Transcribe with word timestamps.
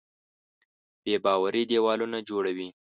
بېباوري 1.03 1.63
دیوالونه 1.71 2.17
جوړوي. 2.29 2.69